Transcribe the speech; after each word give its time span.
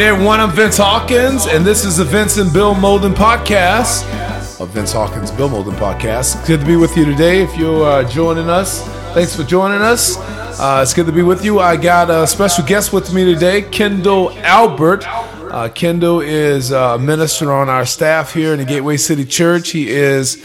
day 0.00 0.12
one. 0.12 0.40
I'm 0.40 0.50
Vince 0.52 0.78
Hawkins, 0.78 1.44
and 1.46 1.62
this 1.62 1.84
is 1.84 1.98
the 1.98 2.06
Vince 2.06 2.38
and 2.38 2.50
Bill 2.50 2.74
Molden 2.74 3.12
podcast 3.12 4.58
of 4.58 4.70
Vince 4.70 4.92
Hawkins 4.92 5.30
Bill 5.30 5.50
Molden 5.50 5.74
podcast. 5.74 6.46
Good 6.46 6.60
to 6.60 6.66
be 6.66 6.76
with 6.76 6.96
you 6.96 7.04
today. 7.04 7.42
If 7.42 7.54
you're 7.54 8.02
joining 8.04 8.48
us, 8.48 8.82
thanks 9.12 9.36
for 9.36 9.42
joining 9.42 9.82
us. 9.82 10.16
Uh, 10.58 10.80
it's 10.82 10.94
good 10.94 11.04
to 11.04 11.12
be 11.12 11.20
with 11.20 11.44
you. 11.44 11.58
I 11.58 11.76
got 11.76 12.08
a 12.08 12.26
special 12.26 12.64
guest 12.64 12.94
with 12.94 13.12
me 13.12 13.26
today, 13.26 13.60
Kendall 13.60 14.30
Albert. 14.38 15.04
Uh, 15.06 15.68
Kendall 15.68 16.22
is 16.22 16.70
a 16.70 16.96
minister 16.98 17.52
on 17.52 17.68
our 17.68 17.84
staff 17.84 18.32
here 18.32 18.54
in 18.54 18.58
the 18.58 18.64
Gateway 18.64 18.96
City 18.96 19.26
Church. 19.26 19.68
He 19.68 19.90
is 19.90 20.42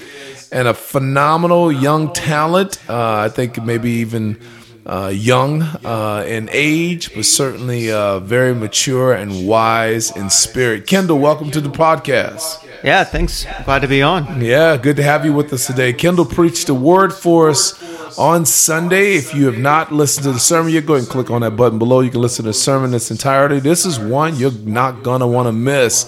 and 0.51 0.67
a 0.67 0.73
phenomenal 0.73 1.71
young 1.71 2.11
talent. 2.11 2.77
Uh, 2.89 3.19
I 3.19 3.29
think 3.29 3.63
maybe 3.63 3.91
even 3.91 4.37
uh, 4.85 5.11
young 5.13 5.63
uh, 5.83 6.23
in 6.27 6.49
age, 6.51 7.13
but 7.15 7.25
certainly 7.25 7.91
uh, 7.91 8.19
very 8.19 8.53
mature 8.53 9.13
and 9.13 9.47
wise 9.47 10.15
in 10.15 10.29
spirit. 10.29 10.85
Kendall, 10.85 11.19
welcome 11.19 11.49
to 11.51 11.61
the 11.61 11.69
podcast. 11.69 12.63
Yeah, 12.83 13.03
thanks. 13.03 13.45
Glad 13.63 13.79
to 13.79 13.87
be 13.87 14.03
on. 14.03 14.41
Yeah, 14.41 14.77
good 14.77 14.97
to 14.97 15.03
have 15.03 15.25
you 15.25 15.33
with 15.33 15.51
us 15.53 15.65
today. 15.65 15.91
Kendall 15.91 16.25
preached 16.25 16.69
a 16.69 16.73
word 16.73 17.13
for 17.13 17.49
us 17.49 18.17
on 18.19 18.45
Sunday. 18.45 19.15
If 19.15 19.33
you 19.33 19.47
have 19.47 19.57
not 19.57 19.91
listened 19.91 20.25
to 20.25 20.31
the 20.31 20.39
sermon, 20.39 20.71
you 20.71 20.81
go 20.81 20.93
ahead 20.93 21.03
and 21.03 21.11
click 21.11 21.31
on 21.31 21.41
that 21.41 21.51
button 21.51 21.79
below. 21.79 22.01
You 22.01 22.11
can 22.11 22.21
listen 22.21 22.43
to 22.43 22.49
the 22.49 22.53
sermon 22.53 22.91
in 22.91 22.95
its 22.95 23.09
entirety. 23.09 23.59
This 23.59 23.85
is 23.85 23.99
one 23.99 24.35
you're 24.35 24.51
not 24.51 25.01
going 25.01 25.21
to 25.21 25.27
want 25.27 25.47
to 25.47 25.51
miss. 25.51 26.05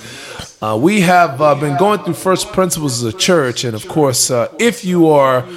Uh, 0.62 0.78
we 0.80 1.02
have 1.02 1.40
uh, 1.42 1.54
been 1.56 1.78
going 1.78 2.00
through 2.00 2.16
first 2.16 2.52
principles 2.52 3.04
as 3.04 3.14
a 3.14 3.18
church, 3.18 3.64
and 3.64 3.76
of 3.76 3.88
course, 3.88 4.32
uh, 4.32 4.52
if 4.58 4.84
you 4.84 5.08
are, 5.08 5.48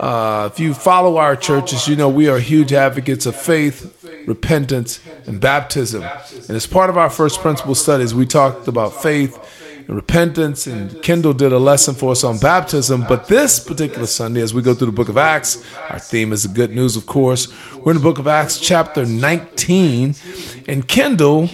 uh, 0.00 0.48
if 0.50 0.58
you 0.58 0.72
follow 0.72 1.18
our 1.18 1.36
churches, 1.36 1.86
you 1.86 1.94
know 1.94 2.08
we 2.08 2.26
are 2.26 2.38
huge 2.38 2.72
advocates 2.72 3.26
of 3.26 3.36
faith, 3.36 4.02
repentance, 4.26 4.98
and 5.26 5.40
baptism. 5.40 6.02
And 6.02 6.56
as 6.56 6.66
part 6.66 6.88
of 6.88 6.96
our 6.96 7.10
first 7.10 7.40
principle 7.40 7.74
studies, 7.74 8.14
we 8.14 8.24
talked 8.24 8.66
about 8.66 9.02
faith 9.02 9.38
and 9.86 9.94
repentance, 9.94 10.66
and 10.66 11.02
Kendall 11.02 11.34
did 11.34 11.52
a 11.52 11.58
lesson 11.58 11.94
for 11.94 12.12
us 12.12 12.24
on 12.24 12.38
baptism. 12.38 13.04
But 13.06 13.28
this 13.28 13.60
particular 13.60 14.06
Sunday, 14.06 14.40
as 14.40 14.54
we 14.54 14.62
go 14.62 14.72
through 14.72 14.86
the 14.86 14.92
book 14.92 15.10
of 15.10 15.18
Acts, 15.18 15.62
our 15.90 15.98
theme 15.98 16.32
is 16.32 16.44
the 16.44 16.48
good 16.48 16.70
news, 16.70 16.96
of 16.96 17.04
course. 17.04 17.48
We're 17.74 17.92
in 17.92 17.98
the 17.98 18.02
book 18.02 18.18
of 18.18 18.26
Acts, 18.26 18.58
chapter 18.58 19.04
19, 19.04 20.14
and 20.66 20.88
Kendall 20.88 21.50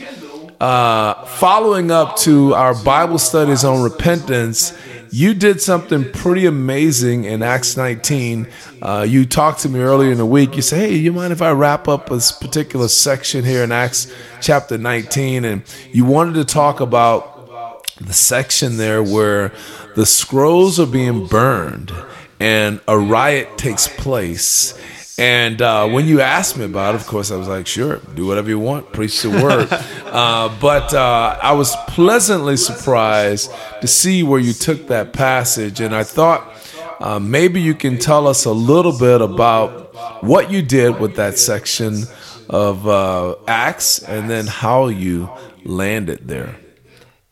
uh, 0.60 1.24
following 1.24 1.90
up 1.90 2.16
to 2.18 2.54
our 2.54 2.74
Bible 2.84 3.18
studies 3.18 3.64
on 3.64 3.82
repentance, 3.82 4.72
you 5.16 5.32
did 5.32 5.62
something 5.62 6.12
pretty 6.12 6.44
amazing 6.44 7.24
in 7.24 7.42
Acts 7.42 7.74
19. 7.74 8.46
Uh, 8.82 9.06
you 9.08 9.24
talked 9.24 9.60
to 9.60 9.68
me 9.70 9.80
earlier 9.80 10.12
in 10.12 10.18
the 10.18 10.26
week. 10.26 10.56
You 10.56 10.60
said, 10.60 10.90
Hey, 10.90 10.96
you 10.96 11.10
mind 11.10 11.32
if 11.32 11.40
I 11.40 11.52
wrap 11.52 11.88
up 11.88 12.10
this 12.10 12.30
particular 12.30 12.86
section 12.86 13.42
here 13.42 13.64
in 13.64 13.72
Acts 13.72 14.14
chapter 14.42 14.76
19? 14.76 15.46
And 15.46 15.62
you 15.90 16.04
wanted 16.04 16.34
to 16.34 16.44
talk 16.44 16.80
about 16.80 17.86
the 17.96 18.12
section 18.12 18.76
there 18.76 19.02
where 19.02 19.54
the 19.94 20.04
scrolls 20.04 20.78
are 20.78 20.84
being 20.84 21.26
burned 21.26 21.94
and 22.38 22.82
a 22.86 22.98
riot 22.98 23.56
takes 23.56 23.88
place 23.88 24.78
and 25.18 25.62
uh, 25.62 25.88
when 25.88 26.06
you 26.06 26.20
asked 26.20 26.58
me 26.58 26.66
about 26.66 26.94
it, 26.94 27.00
of 27.00 27.06
course, 27.06 27.30
I 27.30 27.36
was 27.36 27.48
like, 27.48 27.66
sure, 27.66 27.98
do 28.14 28.26
whatever 28.26 28.50
you 28.50 28.58
want, 28.58 28.92
preach 28.92 29.22
the 29.22 29.30
word. 29.30 29.68
uh, 30.04 30.54
but 30.60 30.92
uh, 30.92 31.38
I 31.42 31.52
was 31.52 31.74
pleasantly 31.88 32.58
surprised 32.58 33.50
to 33.80 33.86
see 33.86 34.22
where 34.22 34.40
you 34.40 34.52
took 34.52 34.88
that 34.88 35.14
passage. 35.14 35.80
And 35.80 35.94
I 35.94 36.04
thought 36.04 36.52
uh, 37.00 37.18
maybe 37.18 37.62
you 37.62 37.74
can 37.74 37.98
tell 37.98 38.26
us 38.26 38.44
a 38.44 38.52
little 38.52 38.96
bit 38.96 39.22
about 39.22 40.22
what 40.22 40.50
you 40.50 40.60
did 40.60 41.00
with 41.00 41.16
that 41.16 41.38
section 41.38 42.02
of 42.50 42.86
uh, 42.86 43.36
Acts 43.48 44.02
and 44.02 44.28
then 44.28 44.46
how 44.46 44.88
you 44.88 45.30
landed 45.64 46.28
there. 46.28 46.56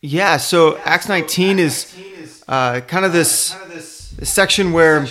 Yeah, 0.01 0.37
so 0.37 0.77
Acts 0.79 1.07
19 1.07 1.59
is 1.59 1.95
uh, 2.47 2.81
kind 2.81 3.05
of 3.05 3.13
this 3.13 3.55
section 4.23 4.71
where 4.71 5.07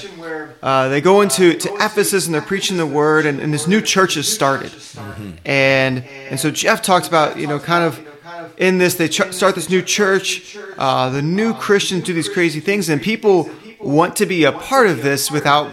uh, 0.64 0.88
they 0.88 1.02
go 1.02 1.20
into 1.20 1.52
to 1.52 1.74
Ephesus 1.74 2.24
and 2.24 2.34
they're 2.34 2.40
preaching 2.40 2.78
the 2.78 2.86
word, 2.86 3.26
and, 3.26 3.38
and 3.38 3.52
this 3.52 3.68
new 3.68 3.82
church 3.82 4.16
is 4.16 4.26
started. 4.26 4.70
Mm-hmm. 4.70 5.32
And 5.44 5.98
and 6.30 6.40
so 6.40 6.50
Jeff 6.50 6.80
talks 6.80 7.06
about 7.06 7.36
you 7.36 7.46
know 7.46 7.58
kind 7.58 7.84
of 7.84 8.00
in 8.56 8.78
this 8.78 8.94
they 8.94 9.08
ch- 9.08 9.30
start 9.30 9.56
this 9.56 9.68
new 9.68 9.82
church. 9.82 10.56
Uh, 10.78 11.10
the 11.10 11.20
new 11.20 11.52
Christians 11.52 12.04
do 12.04 12.14
these 12.14 12.30
crazy 12.30 12.60
things, 12.60 12.88
and 12.88 13.02
people 13.02 13.50
want 13.78 14.16
to 14.16 14.24
be 14.24 14.44
a 14.44 14.52
part 14.52 14.86
of 14.86 15.02
this 15.02 15.30
without 15.30 15.66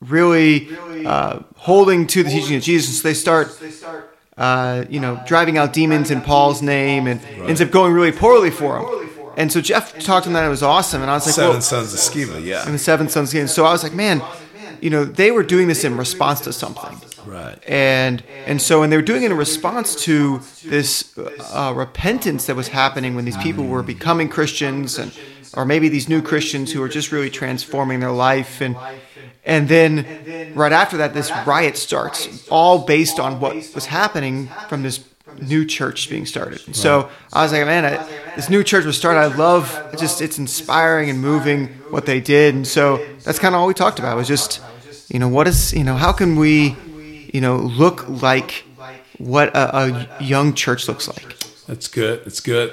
really 0.00 0.74
uh, 1.04 1.40
holding 1.56 2.06
to 2.06 2.22
the 2.22 2.30
teaching 2.30 2.56
of 2.56 2.62
Jesus. 2.62 3.02
So 3.02 3.08
they 3.08 3.14
start. 3.14 3.54
Uh, 4.38 4.84
you 4.88 5.00
know, 5.00 5.20
driving 5.26 5.58
out 5.58 5.72
demons 5.72 6.12
in 6.12 6.20
Paul's 6.20 6.62
name, 6.62 7.08
and 7.08 7.20
right. 7.24 7.50
ends 7.50 7.60
up 7.60 7.72
going 7.72 7.92
really 7.92 8.12
poorly 8.12 8.52
for 8.52 8.78
him. 8.78 8.97
And 9.38 9.52
so 9.52 9.60
Jeff 9.60 9.96
talked 10.00 10.24
to 10.24 10.30
them 10.30 10.34
that 10.34 10.44
it 10.44 10.48
was 10.48 10.64
awesome, 10.64 11.00
and 11.00 11.08
I 11.08 11.14
was 11.14 11.24
like, 11.24 11.36
Seven 11.36 11.50
well, 11.52 11.60
Sons 11.60 11.94
of 11.94 12.00
Sceva, 12.00 12.44
yeah, 12.44 12.64
and 12.64 12.74
the 12.74 12.78
Seven 12.78 13.08
Sons 13.08 13.32
of 13.32 13.38
Sceva. 13.38 13.48
So 13.48 13.64
I 13.64 13.70
was 13.70 13.84
like, 13.84 13.94
man, 13.94 14.20
you 14.80 14.90
know, 14.90 15.04
they 15.04 15.30
were 15.30 15.44
doing 15.44 15.68
this 15.68 15.84
in 15.84 15.96
response 15.96 16.40
to 16.40 16.52
something, 16.52 17.00
right? 17.24 17.56
And 17.68 18.24
and 18.46 18.60
so 18.60 18.82
and 18.82 18.92
they 18.92 18.96
were 18.96 19.02
doing 19.02 19.22
it 19.22 19.30
in 19.30 19.36
response 19.36 19.94
to 20.06 20.40
this 20.64 21.16
uh, 21.16 21.72
repentance 21.74 22.46
that 22.46 22.56
was 22.56 22.66
happening 22.66 23.14
when 23.14 23.26
these 23.26 23.36
people 23.36 23.64
were 23.64 23.84
becoming 23.84 24.28
Christians, 24.28 24.98
and 24.98 25.16
or 25.54 25.64
maybe 25.64 25.88
these 25.88 26.08
new 26.08 26.20
Christians 26.20 26.72
who 26.72 26.80
were 26.80 26.88
just 26.88 27.12
really 27.12 27.30
transforming 27.30 28.00
their 28.00 28.12
life 28.12 28.60
and. 28.60 28.76
And 29.44 29.66
then, 29.66 30.52
right 30.54 30.72
after 30.72 30.98
that, 30.98 31.14
this 31.14 31.30
riot 31.46 31.78
starts, 31.78 32.46
all 32.50 32.80
based 32.80 33.18
on 33.18 33.40
what 33.40 33.54
was 33.74 33.86
happening 33.86 34.48
from 34.68 34.82
this 34.82 34.98
new 35.40 35.64
church 35.64 36.08
being 36.10 36.26
started. 36.26 36.66
Right. 36.66 36.76
So 36.76 37.10
I 37.32 37.42
was 37.42 37.52
like, 37.52 37.64
man, 37.66 37.84
I, 37.84 38.34
this 38.36 38.48
new 38.48 38.62
church 38.62 38.84
was 38.84 38.96
started. 38.96 39.20
I 39.20 39.36
love 39.36 39.74
it 39.92 39.98
just 39.98 40.20
it's 40.20 40.38
inspiring 40.38 41.10
and 41.10 41.20
moving 41.20 41.68
what 41.90 42.06
they 42.06 42.20
did. 42.20 42.54
And 42.54 42.66
so 42.66 43.04
that's 43.24 43.38
kind 43.38 43.54
of 43.54 43.60
all 43.60 43.66
we 43.66 43.74
talked 43.74 43.98
about 43.98 44.16
was 44.16 44.28
just, 44.28 44.60
you 45.08 45.18
know, 45.18 45.28
what 45.28 45.48
is, 45.48 45.72
you 45.72 45.84
know, 45.84 45.96
how 45.96 46.12
can 46.12 46.36
we, 46.36 46.76
you 47.32 47.40
know, 47.40 47.56
look 47.56 48.08
like 48.08 48.64
what 49.18 49.48
a, 49.56 49.76
a 49.76 50.22
young 50.22 50.54
church 50.54 50.88
looks 50.88 51.08
like. 51.08 51.37
That's 51.68 51.86
good. 51.86 52.24
That's 52.24 52.40
good. 52.40 52.72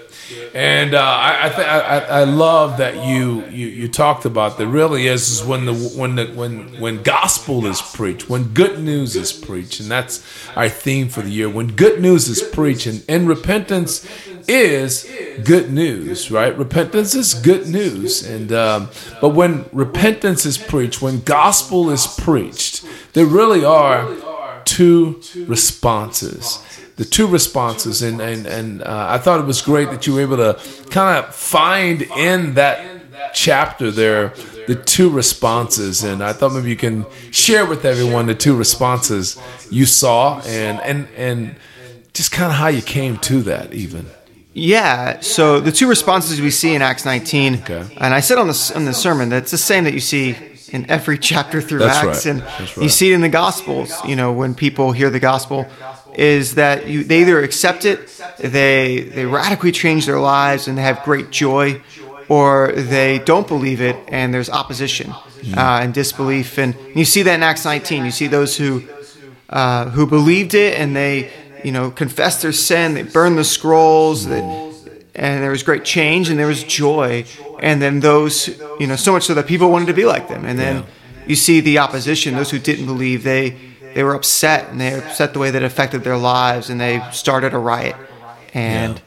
And 0.53 0.93
uh, 0.93 1.01
I 1.01 1.47
I, 1.47 1.49
th- 1.49 1.67
I, 1.67 1.99
I 2.21 2.23
love 2.23 2.77
that 2.77 3.05
you, 3.05 3.43
you 3.47 3.67
you 3.67 3.87
talked 3.89 4.23
about 4.23 4.57
that. 4.57 4.67
Really 4.67 5.07
is 5.07 5.27
is 5.27 5.43
when 5.43 5.65
the 5.65 5.73
when 5.73 6.15
the 6.15 6.27
when 6.27 6.79
when 6.79 7.03
gospel 7.03 7.65
is 7.65 7.81
preached, 7.81 8.29
when 8.29 8.53
good 8.53 8.79
news 8.79 9.17
is 9.17 9.33
preached, 9.33 9.81
and 9.81 9.91
that's 9.91 10.23
our 10.55 10.69
theme 10.69 11.09
for 11.09 11.21
the 11.21 11.29
year. 11.29 11.49
When 11.49 11.75
good 11.75 12.01
news 12.01 12.29
is 12.29 12.41
preached, 12.41 12.87
and, 12.87 13.03
and 13.09 13.27
repentance 13.27 14.07
is 14.47 15.03
good 15.43 15.73
news, 15.73 16.31
right? 16.31 16.57
Repentance 16.57 17.15
is 17.15 17.33
good 17.33 17.67
news, 17.67 18.25
and 18.25 18.53
um, 18.53 18.89
but 19.19 19.29
when 19.29 19.65
repentance 19.73 20.45
is 20.45 20.57
preached, 20.57 21.01
when 21.01 21.19
gospel 21.19 21.89
is 21.89 22.07
preached, 22.07 22.85
there 23.11 23.25
really 23.25 23.65
are 23.65 24.63
two 24.63 25.21
responses 25.35 26.63
the 26.95 27.05
two 27.05 27.27
responses, 27.27 28.01
and 28.01 28.21
and 28.21 28.45
and 28.45 28.81
uh, 28.81 29.07
I 29.09 29.17
thought 29.17 29.39
it 29.39 29.45
was 29.45 29.61
great 29.61 29.89
that 29.89 30.07
you 30.07 30.13
were 30.13 30.21
able 30.21 30.37
to 30.37 30.59
kind 30.89 31.17
of 31.17 31.35
find 31.35 32.03
in 32.03 32.53
that 32.53 33.33
chapter 33.33 33.91
there 33.91 34.33
the 34.67 34.75
two 34.75 35.09
responses, 35.09 36.03
and 36.03 36.23
I 36.23 36.33
thought 36.33 36.53
maybe 36.53 36.69
you 36.69 36.75
can 36.75 37.05
share 37.31 37.65
with 37.65 37.85
everyone 37.85 38.25
the 38.27 38.35
two 38.35 38.55
responses 38.55 39.37
you 39.69 39.85
saw, 39.85 40.39
and 40.41 40.79
and 40.81 41.07
and 41.15 41.55
just 42.13 42.31
kind 42.31 42.51
of 42.51 42.57
how 42.57 42.67
you 42.67 42.81
came 42.81 43.17
to 43.17 43.41
that, 43.43 43.73
even. 43.73 44.05
Yeah. 44.53 45.19
So 45.19 45.59
the 45.59 45.71
two 45.71 45.87
responses 45.87 46.39
we 46.39 46.49
see 46.49 46.75
in 46.75 46.81
Acts 46.81 47.03
19, 47.03 47.55
okay. 47.55 47.85
and 47.97 48.13
I 48.13 48.21
said 48.21 48.37
on 48.37 48.47
the 48.47 48.71
on 48.73 48.85
the 48.85 48.93
sermon 48.93 49.27
that's 49.27 49.51
the 49.51 49.57
same 49.57 49.83
that 49.83 49.93
you 49.93 49.99
see 49.99 50.37
in 50.75 50.89
every 50.89 51.17
chapter 51.17 51.61
through 51.61 51.79
that's 51.79 51.97
Acts, 51.97 52.25
right. 52.25 52.35
and 52.35 52.41
right. 52.43 52.77
you 52.77 52.89
see 52.89 53.11
it 53.11 53.15
in 53.15 53.21
the 53.21 53.29
Gospels. 53.29 53.93
You 54.05 54.15
know, 54.15 54.33
when 54.33 54.53
people 54.53 54.91
hear 54.91 55.09
the 55.09 55.21
gospel, 55.21 55.65
is 56.13 56.55
that 56.55 56.87
you, 56.87 57.03
they 57.03 57.21
either 57.21 57.41
accept 57.41 57.85
it, 57.85 58.07
they 58.39 59.09
they 59.15 59.25
radically 59.25 59.71
change 59.71 60.05
their 60.05 60.19
lives 60.19 60.67
and 60.67 60.77
they 60.77 60.81
have 60.81 61.01
great 61.03 61.31
joy, 61.31 61.81
or 62.27 62.71
they 62.73 63.19
don't 63.19 63.47
believe 63.47 63.81
it 63.81 63.95
and 64.09 64.33
there's 64.33 64.49
opposition 64.49 65.07
mm. 65.11 65.57
uh, 65.57 65.83
and 65.83 65.93
disbelief. 65.93 66.57
And 66.57 66.75
you 66.93 67.05
see 67.05 67.23
that 67.23 67.35
in 67.35 67.43
Acts 67.43 67.65
19. 67.65 68.05
You 68.05 68.11
see 68.11 68.27
those 68.27 68.57
who 68.57 68.83
uh, 69.49 69.89
who 69.89 70.05
believed 70.05 70.53
it 70.53 70.77
and 70.79 70.95
they 70.95 71.31
you 71.63 71.71
know 71.71 71.91
confessed 71.91 72.41
their 72.41 72.53
sin, 72.53 72.93
they 72.93 73.03
burned 73.03 73.37
the 73.37 73.43
scrolls, 73.43 74.25
that, 74.25 74.43
and 75.15 75.41
there 75.41 75.51
was 75.51 75.63
great 75.63 75.85
change 75.85 76.29
and 76.29 76.37
there 76.37 76.47
was 76.47 76.63
joy. 76.63 77.25
And 77.61 77.81
then 77.81 77.99
those 77.99 78.47
you 78.79 78.87
know 78.87 78.95
so 78.95 79.11
much 79.11 79.23
so 79.23 79.33
that 79.33 79.47
people 79.47 79.71
wanted 79.71 79.87
to 79.87 79.93
be 79.93 80.05
like 80.05 80.27
them. 80.27 80.45
And 80.45 80.59
then 80.59 80.77
yeah. 80.77 80.85
you 81.27 81.35
see 81.35 81.61
the 81.61 81.79
opposition, 81.79 82.35
those 82.35 82.51
who 82.51 82.59
didn't 82.59 82.85
believe, 82.85 83.23
they 83.23 83.57
they 83.93 84.03
were 84.03 84.13
upset 84.13 84.69
and 84.69 84.79
they 84.79 84.91
were 84.91 85.05
upset 85.05 85.33
the 85.33 85.39
way 85.39 85.51
that 85.51 85.63
affected 85.63 86.03
their 86.03 86.17
lives 86.17 86.69
and 86.69 86.79
they 86.79 87.01
started 87.11 87.53
a 87.53 87.57
riot. 87.57 87.95
And 88.53 89.01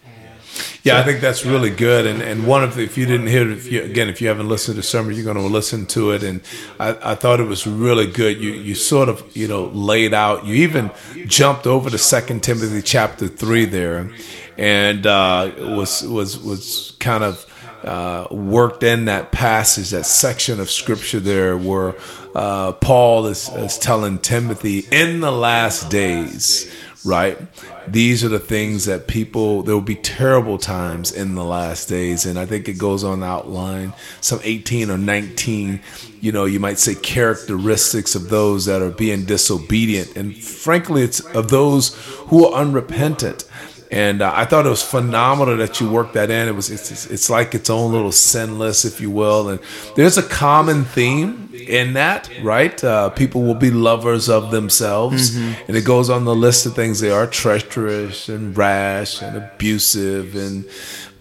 yeah, 0.82 0.94
yeah 0.94 1.00
I 1.00 1.02
think 1.02 1.20
that's 1.20 1.44
really 1.44 1.70
good. 1.70 2.06
And 2.06 2.22
and 2.22 2.46
one 2.46 2.64
of 2.64 2.74
the, 2.74 2.84
if 2.84 2.96
you 2.96 3.04
didn't 3.04 3.26
hear 3.26 3.42
it, 3.42 3.56
if 3.56 3.70
you, 3.70 3.82
again, 3.82 4.08
if 4.08 4.22
you 4.22 4.28
haven't 4.28 4.48
listened 4.48 4.76
to 4.76 4.82
sermon, 4.82 5.14
you're 5.14 5.24
going 5.24 5.36
to 5.36 5.42
listen 5.42 5.86
to 5.86 6.12
it. 6.12 6.22
And 6.22 6.40
I, 6.80 7.12
I 7.12 7.14
thought 7.14 7.38
it 7.38 7.46
was 7.46 7.66
really 7.66 8.06
good. 8.06 8.40
You 8.40 8.52
you 8.52 8.74
sort 8.74 9.08
of 9.08 9.36
you 9.36 9.46
know 9.46 9.66
laid 9.66 10.14
out. 10.14 10.46
You 10.46 10.54
even 10.54 10.90
jumped 11.26 11.66
over 11.66 11.90
to 11.90 11.98
Second 11.98 12.42
Timothy 12.42 12.80
chapter 12.80 13.28
three 13.28 13.66
there. 13.66 14.10
and 14.58 15.06
uh, 15.06 15.52
was 15.58 16.02
was 16.02 16.38
was 16.38 16.96
kind 16.98 17.22
of 17.22 17.46
uh, 17.84 18.26
worked 18.30 18.82
in 18.82 19.04
that 19.06 19.32
passage, 19.32 19.90
that 19.90 20.06
section 20.06 20.60
of 20.60 20.70
scripture 20.70 21.20
there, 21.20 21.56
where 21.56 21.94
uh, 22.34 22.72
Paul 22.72 23.26
is, 23.26 23.48
is 23.50 23.78
telling 23.78 24.19
Timothy 24.19 24.84
in 24.90 25.20
the 25.20 25.30
last 25.30 25.90
days, 25.90 26.72
right? 27.04 27.38
These 27.86 28.25
are 28.25 28.28
the 28.28 28.38
things 28.38 28.84
that 28.84 29.06
people, 29.06 29.62
there 29.62 29.75
will 29.75 29.80
be 29.80 29.94
terrible 29.94 30.58
times 30.58 31.12
in 31.12 31.34
the 31.34 31.44
last 31.44 31.88
days. 31.88 32.26
And 32.26 32.38
I 32.38 32.46
think 32.46 32.69
it 32.69 32.75
goes 32.75 33.04
on 33.04 33.22
outline 33.22 33.94
some 34.20 34.40
18 34.42 34.90
or 34.90 34.98
19, 34.98 35.81
you 36.20 36.32
know, 36.32 36.44
you 36.44 36.60
might 36.60 36.78
say 36.78 36.94
characteristics 36.94 38.14
of 38.14 38.28
those 38.28 38.66
that 38.66 38.82
are 38.82 38.90
being 38.90 39.24
disobedient. 39.24 40.16
And 40.16 40.36
frankly, 40.36 41.02
it's 41.02 41.20
of 41.20 41.48
those 41.48 41.94
who 42.26 42.46
are 42.46 42.60
unrepentant 42.60 43.47
and 43.90 44.20
uh, 44.20 44.32
I 44.35 44.44
thought 44.44 44.67
it 44.67 44.70
was 44.70 44.82
phenomenal 44.82 45.56
that 45.56 45.81
you 45.81 45.90
worked 45.90 46.12
that 46.14 46.31
in. 46.31 46.46
It 46.46 46.55
was 46.55 46.70
it's, 46.70 47.06
it's 47.06 47.31
like 47.31 47.55
its 47.55 47.70
own 47.70 47.90
little 47.93 48.12
sin 48.12 48.58
list, 48.58 48.85
if 48.85 49.00
you 49.00 49.11
will. 49.11 49.49
And 49.49 49.61
there's 49.96 50.19
a 50.19 50.23
common 50.23 50.85
theme 50.85 51.49
in 51.55 51.94
that, 51.94 52.31
right? 52.43 52.82
Uh, 52.85 53.08
people 53.11 53.43
will 53.43 53.55
be 53.55 53.70
lovers 53.70 54.29
of 54.29 54.50
themselves, 54.50 55.31
mm-hmm. 55.31 55.62
and 55.69 55.76
it 55.76 55.85
goes 55.85 56.11
on 56.11 56.25
the 56.25 56.35
list 56.35 56.67
of 56.67 56.75
things 56.75 57.00
they 57.00 57.11
are 57.11 57.26
treacherous 57.26 58.29
and 58.29 58.56
rash 58.56 59.23
and 59.23 59.37
abusive 59.37 60.34
and 60.34 60.67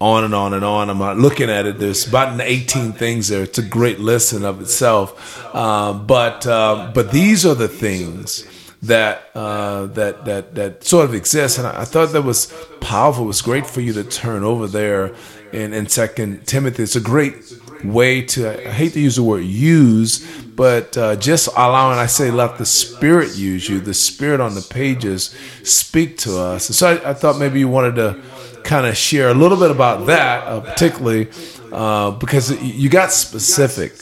on 0.01 0.25
and 0.25 0.35
on 0.35 0.53
and 0.53 0.65
on. 0.65 0.89
I'm 0.89 0.99
not 0.99 1.17
looking 1.17 1.49
at 1.49 1.65
it. 1.65 1.79
There's 1.79 2.05
about 2.05 2.39
18 2.39 2.93
things 2.93 3.29
there. 3.29 3.43
It's 3.43 3.57
a 3.57 3.63
great 3.63 3.99
list 3.99 4.33
in 4.33 4.43
of 4.43 4.61
itself. 4.61 5.41
Uh, 5.53 5.93
but 5.93 6.45
uh, 6.45 6.91
but 6.93 7.11
these 7.11 7.45
are 7.45 7.55
the 7.55 7.69
things 7.69 8.45
that 8.83 9.29
uh, 9.33 9.87
that 9.87 10.25
that 10.25 10.55
that 10.55 10.83
sort 10.83 11.05
of 11.05 11.15
exists. 11.15 11.57
And 11.57 11.67
I, 11.67 11.81
I, 11.81 11.85
thought 11.85 12.11
that 12.11 12.21
was 12.21 12.53
powerful. 12.81 13.23
It 13.23 13.27
was 13.27 13.41
great 13.41 13.65
for 13.65 13.81
you 13.81 13.93
to 13.93 14.03
turn 14.03 14.43
over 14.43 14.67
there 14.67 15.15
in, 15.51 15.73
in 15.73 15.87
Second 15.87 16.45
Timothy. 16.45 16.83
It's 16.83 16.95
a 16.95 17.01
great 17.01 17.35
way 17.83 18.21
to. 18.21 18.69
I 18.69 18.71
hate 18.71 18.93
to 18.93 18.99
use 18.99 19.15
the 19.15 19.23
word 19.23 19.45
use, 19.45 20.25
but 20.43 20.97
uh, 20.97 21.15
just 21.15 21.47
allowing. 21.47 21.97
I 21.97 22.05
say 22.05 22.29
let 22.31 22.57
the 22.57 22.65
Spirit 22.65 23.35
use 23.35 23.67
you. 23.67 23.79
The 23.79 23.93
Spirit 23.93 24.39
on 24.39 24.53
the 24.53 24.61
pages 24.61 25.35
speak 25.63 26.17
to 26.19 26.37
us. 26.37 26.69
And 26.69 26.75
so 26.75 26.87
I, 26.87 27.11
I 27.11 27.13
thought 27.13 27.39
maybe 27.39 27.59
you 27.59 27.67
wanted 27.67 27.95
to 27.95 28.21
kind 28.63 28.85
of 28.85 28.97
share 28.97 29.29
a 29.29 29.33
little 29.33 29.57
bit 29.57 29.71
about 29.71 30.05
that, 30.07 30.43
uh, 30.43 30.59
particularly 30.59 31.29
uh, 31.71 32.11
because 32.11 32.51
you 32.61 32.89
got 32.89 33.11
specific 33.11 33.93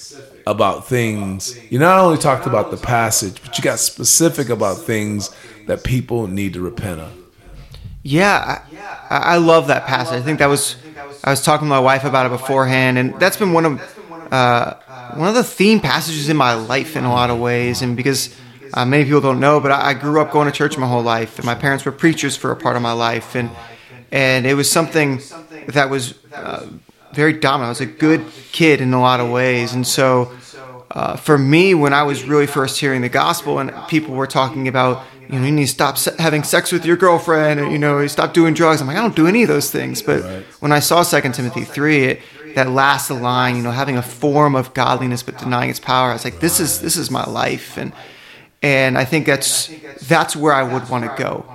about 0.47 0.87
things. 0.87 1.59
You 1.71 1.79
not 1.79 1.99
only 1.99 2.17
talked 2.17 2.45
about 2.45 2.71
the 2.71 2.77
passage, 2.77 3.41
but 3.43 3.57
you 3.57 3.63
got 3.63 3.79
specific 3.79 4.49
about 4.49 4.77
things 4.77 5.35
that 5.67 5.83
people 5.83 6.27
need 6.27 6.53
to 6.53 6.61
repent 6.61 7.01
of. 7.01 7.11
Yeah, 8.03 8.61
I, 9.09 9.17
I 9.17 9.37
love 9.37 9.67
that 9.67 9.85
passage. 9.85 10.13
I 10.13 10.21
think 10.21 10.39
that 10.39 10.47
was 10.47 10.75
I 11.23 11.31
was 11.31 11.41
talking 11.41 11.65
to 11.65 11.69
my 11.69 11.79
wife 11.79 12.03
about 12.03 12.27
it 12.27 12.29
beforehand, 12.29 12.99
and 12.99 13.19
that's 13.19 13.37
been 13.37 13.51
one 13.51 13.65
of 13.65 14.31
uh, 14.31 14.75
one 15.15 15.27
of 15.27 15.33
the 15.33 15.43
theme 15.43 15.79
passages 15.79 16.29
in 16.29 16.37
my 16.37 16.53
life 16.53 16.95
in 16.95 17.03
a 17.03 17.11
lot 17.11 17.31
of 17.31 17.39
ways. 17.39 17.81
And 17.81 17.97
because 17.97 18.35
uh, 18.75 18.85
many 18.85 19.05
people 19.05 19.21
don't 19.21 19.39
know, 19.39 19.59
but 19.59 19.71
I, 19.71 19.89
I, 19.89 19.93
grew 19.93 20.21
up 20.21 20.31
going 20.31 20.45
to 20.45 20.51
church 20.51 20.77
my 20.77 20.87
whole 20.87 21.01
life, 21.01 21.37
and 21.37 21.45
my 21.45 21.55
parents 21.55 21.85
were 21.85 21.91
preachers 21.91 22.37
for 22.37 22.51
a 22.51 22.55
part 22.55 22.75
of 22.75 22.83
my 22.83 22.91
life, 22.91 23.35
and 23.35 23.49
and 24.11 24.45
it 24.45 24.53
was 24.53 24.69
something 24.69 25.19
that 25.69 25.89
was 25.89 26.13
uh, 26.33 26.67
very 27.13 27.33
dominant. 27.33 27.67
I 27.67 27.69
was 27.69 27.81
a 27.81 27.85
good 27.87 28.23
kid 28.51 28.81
in 28.81 28.93
a 28.93 29.01
lot 29.01 29.19
of 29.19 29.31
ways, 29.31 29.73
and 29.73 29.85
so 29.85 30.31
uh, 30.95 31.17
for 31.17 31.37
me, 31.37 31.73
when 31.73 31.93
I 31.93 32.03
was 32.03 32.23
really 32.23 32.47
first 32.47 32.79
hearing 32.79 33.01
the 33.01 33.09
gospel, 33.09 33.59
and 33.59 33.73
people 33.89 34.15
were 34.15 34.27
talking 34.27 34.69
about, 34.69 35.03
you 35.29 35.37
know, 35.37 35.45
you 35.45 35.51
need 35.51 35.65
to 35.65 35.71
stop 35.71 35.99
having 36.17 36.43
sex 36.43 36.71
with 36.71 36.85
your 36.85 36.95
girlfriend, 36.95 37.59
and 37.59 37.71
you 37.73 37.77
know, 37.77 38.07
stop 38.07 38.33
doing 38.33 38.53
drugs. 38.53 38.79
I'm 38.79 38.87
like, 38.87 38.95
I 38.95 39.01
don't 39.01 39.15
do 39.15 39.27
any 39.27 39.43
of 39.43 39.49
those 39.49 39.69
things. 39.69 40.01
But 40.01 40.23
right. 40.23 40.43
when 40.61 40.71
I 40.71 40.79
saw 40.79 41.03
Second 41.03 41.33
Timothy 41.33 41.65
three, 41.65 42.05
it, 42.05 42.21
that 42.55 42.69
last 42.69 43.11
line, 43.11 43.57
you 43.57 43.61
know, 43.61 43.71
having 43.71 43.97
a 43.97 44.01
form 44.01 44.55
of 44.55 44.73
godliness 44.73 45.21
but 45.21 45.37
denying 45.37 45.69
its 45.69 45.81
power, 45.81 46.11
I 46.11 46.13
was 46.13 46.23
like, 46.23 46.39
this 46.39 46.61
is 46.61 46.79
this 46.79 46.95
is 46.95 47.11
my 47.11 47.25
life, 47.25 47.77
and 47.77 47.91
and 48.61 48.97
I 48.97 49.03
think 49.03 49.25
that's 49.25 49.69
that's 50.07 50.33
where 50.33 50.53
I 50.53 50.63
would 50.63 50.89
want 50.89 51.03
to 51.03 51.21
go. 51.21 51.45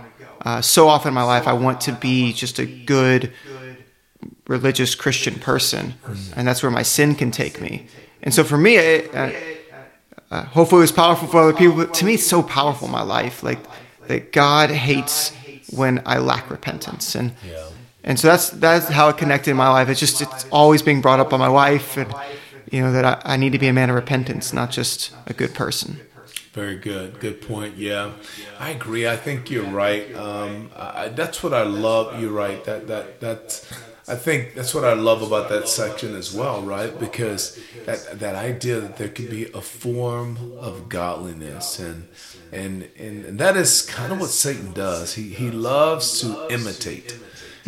Uh, 0.43 0.61
so 0.61 0.87
often 0.89 1.09
in 1.09 1.15
my 1.15 1.23
life, 1.23 1.49
I 1.49 1.55
want 1.55 1.81
to 1.83 1.93
be 1.93 2.35
just 2.35 2.59
a 2.59 2.67
good 2.67 3.33
religious 4.49 4.95
Christian 4.95 5.37
person, 5.37 5.95
and 6.37 6.47
that's 6.47 6.63
where 6.63 6.71
my 6.71 6.83
sin 6.83 7.15
can 7.15 7.31
take 7.31 7.59
me. 7.59 7.87
And 8.23 8.35
so 8.35 8.45
for 8.45 8.59
me, 8.59 8.77
it, 8.77 9.15
uh, 9.15 9.31
uh, 10.31 10.45
hopefully 10.45 10.81
it 10.81 10.83
was 10.83 10.93
powerful 10.93 11.27
for 11.27 11.41
other 11.41 11.53
people, 11.53 11.77
but 11.77 11.93
to 11.95 12.05
me, 12.05 12.15
it's 12.15 12.27
so 12.27 12.43
powerful 12.43 12.87
in 12.87 12.93
my 12.93 13.03
life. 13.03 13.43
Like 13.43 13.59
that 14.07 14.33
God 14.33 14.71
hates 14.71 15.33
when 15.73 16.03
I 16.07 16.19
lack 16.19 16.51
repentance, 16.51 17.15
and 17.15 17.33
yeah. 17.49 17.69
and 18.05 18.19
so 18.19 18.29
that's 18.29 18.51
that's 18.51 18.89
how 18.89 19.09
it 19.09 19.17
connected 19.17 19.51
in 19.51 19.57
my 19.57 19.69
life. 19.69 19.89
It's 19.89 20.01
just 20.01 20.21
it's 20.21 20.47
always 20.51 20.83
being 20.83 21.01
brought 21.01 21.21
up 21.21 21.31
by 21.31 21.37
my 21.37 21.49
wife, 21.49 21.97
and 21.97 22.13
you 22.71 22.81
know 22.81 22.93
that 22.93 23.05
I, 23.05 23.35
I 23.35 23.37
need 23.37 23.53
to 23.53 23.59
be 23.59 23.69
a 23.69 23.73
man 23.73 23.91
of 23.91 23.97
repentance, 23.97 24.53
not 24.53 24.71
just 24.71 25.13
a 25.27 25.33
good 25.33 25.55
person. 25.55 26.01
Very 26.53 26.77
good. 26.77 27.21
Good 27.21 27.41
point. 27.41 27.77
Yeah, 27.77 28.13
I 28.59 28.71
agree. 28.71 29.09
I 29.09 29.17
think 29.17 29.51
you're 29.51 29.65
right. 29.65 30.13
Um, 30.15 30.71
I, 30.77 31.09
that's 31.09 31.43
what 31.43 31.55
I 31.55 31.63
love. 31.63 32.21
You're 32.21 32.33
right. 32.33 32.63
That 32.65 32.89
that 32.89 33.21
that 33.21 33.65
I 34.09 34.15
think 34.15 34.55
that's 34.55 34.75
what 34.75 34.85
I 34.85 34.95
love 34.95 35.23
about 35.23 35.49
that 35.51 35.69
section 35.69 36.17
as 36.17 36.33
well, 36.33 36.63
right? 36.63 36.99
Because 36.99 37.59
that 37.87 38.19
that 38.21 38.35
idea 38.35 38.81
that 38.81 38.97
there 38.97 39.09
could 39.09 39.31
be 39.31 39.51
a 39.53 39.61
form 39.61 40.55
of 40.59 40.89
godliness 40.89 41.79
and 41.79 42.09
and 42.53 42.89
and, 42.97 43.39
that 43.39 43.57
is 43.57 43.83
kind 43.83 44.13
of 44.13 44.21
what 44.21 44.31
Satan 44.31 44.73
does. 44.73 45.15
He 45.15 45.29
he 45.29 45.51
loves 45.51 46.21
to 46.21 46.47
imitate. 46.51 47.19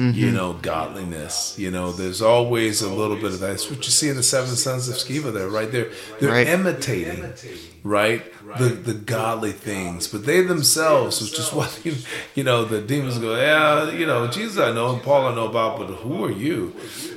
Mm-hmm. 0.03 0.19
You 0.19 0.33
know, 0.33 0.55
godliness. 0.55 1.57
You 1.59 1.71
know, 1.71 1.93
there's 1.93 2.23
always 2.23 2.83
a 2.83 2.93
little 2.93 3.17
bit 3.17 3.27
of 3.27 3.41
that. 3.41 3.49
That's 3.49 3.71
what 3.71 3.85
you 3.85 3.91
see 3.91 4.09
in 4.09 4.17
the 4.17 4.23
seven 4.23 4.57
sons 4.57 4.89
of 4.89 4.97
Sceva 4.97 5.33
there, 5.33 5.49
right? 5.49 5.71
They're 5.71 5.91
they're 6.19 6.33
right. 6.33 6.47
imitating, 6.49 7.33
right? 7.85 8.23
the 8.59 8.65
the 8.65 8.95
godly 8.95 9.53
things, 9.53 10.09
but 10.09 10.27
they 10.27 10.43
themselves, 10.43 11.23
which 11.23 11.39
is 11.39 11.53
what 11.53 11.81
you, 11.85 11.95
you 12.35 12.45
know 12.45 12.65
the 12.65 12.81
demons 12.81 13.19
go, 13.19 13.37
yeah, 13.37 13.91
you 13.91 14.07
know 14.07 14.27
Jesus 14.27 14.59
I 14.59 14.73
know 14.73 14.95
and 14.95 15.03
Paul 15.03 15.27
I 15.27 15.35
know 15.35 15.47
about, 15.47 15.79
but 15.79 15.87
who 15.87 16.25
are 16.25 16.31
you? 16.31 16.75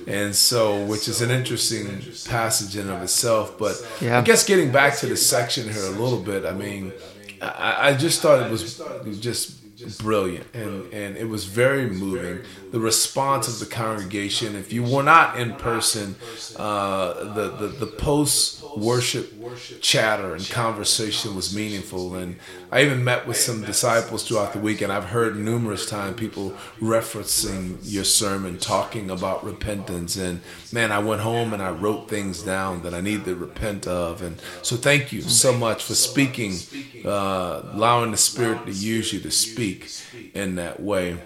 And 0.07 0.35
so, 0.35 0.85
which 0.85 1.07
is 1.07 1.21
an 1.21 1.31
interesting 1.31 1.87
passage 2.27 2.77
in 2.77 2.89
of 2.89 3.01
itself. 3.01 3.57
But 3.57 3.75
yeah. 3.99 4.19
I 4.19 4.21
guess 4.21 4.45
getting 4.45 4.71
back 4.71 4.97
to 4.97 5.07
the 5.07 5.17
section 5.17 5.71
here 5.71 5.83
a 5.85 5.89
little 5.89 6.21
bit, 6.21 6.45
I 6.45 6.51
mean, 6.51 6.93
I, 7.41 7.89
I 7.89 7.93
just 7.95 8.21
thought 8.21 8.45
it 8.45 8.51
was 8.51 8.77
just 9.19 9.64
brilliant. 10.01 10.47
And 10.53 10.91
and 10.93 11.17
it 11.17 11.29
was 11.29 11.45
very 11.45 11.89
moving. 11.89 12.41
The 12.71 12.79
response 12.79 13.47
of 13.47 13.59
the 13.59 13.73
congregation 13.73 14.55
if 14.55 14.73
you 14.73 14.83
were 14.83 15.03
not 15.03 15.39
in 15.39 15.53
person 15.55 16.15
uh, 16.57 17.13
the 17.33 17.49
the, 17.49 17.67
the 17.67 17.87
post 17.87 18.63
worship 18.77 19.31
chatter 19.81 20.35
and 20.35 20.49
conversation 20.49 21.35
was 21.35 21.55
meaningful. 21.55 22.15
And 22.15 22.37
i 22.71 22.83
even 22.83 23.03
met 23.03 23.27
with 23.27 23.37
some 23.37 23.63
disciples 23.63 24.27
throughout 24.27 24.51
the 24.53 24.59
week 24.59 24.81
and 24.81 24.91
i've 24.91 25.05
heard 25.05 25.37
numerous 25.37 25.87
times 25.89 26.17
people 26.17 26.51
referencing 26.81 27.77
your 27.83 28.03
sermon 28.03 28.57
talking 28.57 29.09
about 29.09 29.43
repentance. 29.43 30.17
And 30.17 30.41
man 30.71 30.91
i 30.91 30.99
went 30.99 31.21
home 31.21 31.53
and 31.53 31.61
i 31.61 31.71
wrote 31.71 32.09
things 32.09 32.41
down 32.41 32.83
that 32.83 32.93
i 32.93 33.01
need 33.01 33.25
to 33.25 33.35
repent 33.35 33.87
of. 33.87 34.21
And 34.21 34.39
so 34.61 34.75
thank 34.75 35.11
you 35.11 35.21
so 35.21 35.53
much 35.53 35.83
for 35.83 35.95
speaking 35.95 36.53
uh, 37.05 37.61
allowing 37.73 38.11
the 38.11 38.17
spirit 38.17 38.65
to 38.65 38.71
use 38.71 39.13
you 39.13 39.19
to 39.21 39.31
speak 39.31 39.74
in 40.33 40.55
that 40.55 40.81
way 40.81 41.17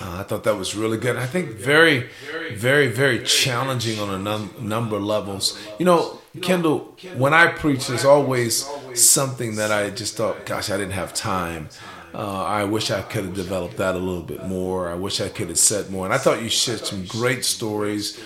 uh, 0.00 0.20
I 0.20 0.22
thought 0.22 0.44
that 0.44 0.56
was 0.56 0.74
really 0.74 0.98
good. 0.98 1.16
I 1.16 1.26
think 1.26 1.50
very, 1.50 2.08
very, 2.54 2.88
very 2.88 3.22
challenging 3.22 3.98
on 4.00 4.10
a 4.10 4.18
num- 4.18 4.54
number 4.58 4.96
of 4.96 5.02
levels. 5.02 5.58
You 5.78 5.84
know, 5.84 6.18
Kendall, 6.40 6.96
when 7.16 7.34
I 7.34 7.48
preach, 7.48 7.86
there's 7.86 8.04
always 8.04 8.66
something 8.94 9.56
that 9.56 9.70
I 9.70 9.90
just 9.90 10.16
thought, 10.16 10.46
gosh, 10.46 10.70
I 10.70 10.76
didn't 10.76 10.92
have 10.92 11.12
time. 11.12 11.68
Uh, 12.14 12.42
I 12.44 12.64
wish 12.64 12.90
I 12.90 13.02
could 13.02 13.24
have 13.24 13.34
developed 13.34 13.76
that 13.78 13.94
a 13.94 13.98
little 13.98 14.22
bit 14.22 14.46
more. 14.46 14.90
I 14.90 14.94
wish 14.94 15.20
I 15.20 15.28
could 15.28 15.48
have 15.48 15.58
said 15.58 15.90
more. 15.90 16.04
And 16.04 16.12
I 16.14 16.18
thought 16.18 16.42
you 16.42 16.48
shared 16.48 16.80
some 16.80 17.04
great 17.06 17.44
stories 17.44 18.18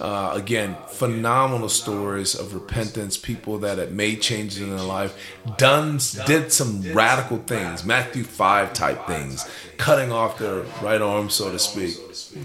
uh, 0.00 0.32
again, 0.34 0.76
phenomenal 0.88 1.68
stories 1.68 2.34
of 2.34 2.54
repentance, 2.54 3.16
people 3.16 3.58
that 3.58 3.78
had 3.78 3.92
made 3.92 4.20
changes 4.20 4.60
in 4.60 4.70
their 4.70 4.84
life, 4.84 5.16
done, 5.56 5.98
did 6.26 6.52
some 6.52 6.82
radical 6.92 7.38
things, 7.38 7.84
Matthew 7.84 8.24
5 8.24 8.72
type 8.72 9.06
things, 9.06 9.48
cutting 9.76 10.12
off 10.12 10.38
their 10.38 10.62
right 10.82 11.00
arm, 11.00 11.30
so 11.30 11.50
to 11.50 11.58
speak, 11.58 11.96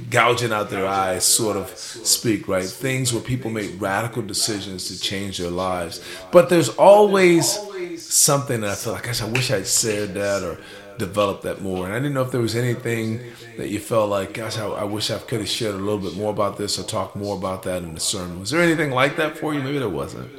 gouging 0.10 0.52
out 0.52 0.70
their 0.70 0.88
eyes, 0.88 1.24
sort 1.24 1.58
of 1.58 1.70
speak, 1.78 2.48
right? 2.48 2.66
Things 2.66 3.14
where 3.14 3.22
people 3.22 3.52
made 3.52 3.80
radical 3.82 4.22
decisions 4.22 4.88
to 4.88 5.00
change 5.00 5.38
their 5.38 5.52
lives. 5.52 6.04
But 6.32 6.50
there's 6.50 6.70
always 6.70 7.60
something 8.04 8.62
that 8.62 8.72
I 8.72 8.76
feel 8.76 8.94
like, 8.94 9.04
gosh, 9.04 9.22
I 9.22 9.28
wish 9.28 9.52
I'd 9.52 9.68
said 9.68 10.14
that 10.16 10.44
or 10.44 10.58
develop 11.00 11.42
that 11.42 11.62
more. 11.62 11.86
And 11.86 11.94
I 11.94 11.98
didn't 11.98 12.14
know 12.14 12.22
if 12.22 12.32
there 12.32 12.42
was 12.42 12.56
anything 12.56 13.22
that 13.58 13.70
you 13.70 13.80
felt 13.80 14.10
like, 14.10 14.34
gosh, 14.34 14.58
I, 14.58 14.68
I 14.68 14.84
wish 14.84 15.10
I 15.10 15.18
could 15.18 15.40
have 15.40 15.50
shared 15.50 15.74
a 15.74 15.80
little 15.80 15.98
bit 15.98 16.16
more 16.16 16.32
about 16.32 16.58
this 16.58 16.78
or 16.78 16.84
talked 16.84 17.16
more 17.16 17.36
about 17.36 17.64
that 17.64 17.82
in 17.82 17.96
the 17.96 18.00
sermon. 18.00 18.40
Was 18.40 18.52
there 18.52 18.62
anything 18.62 18.92
like 18.92 19.16
that 19.16 19.38
for 19.38 19.54
you? 19.54 19.62
Maybe 19.62 19.80
there 19.80 19.90
wasn't. 19.90 20.30